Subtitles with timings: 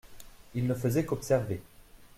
[0.55, 1.61] Il ne faisait qu’observer.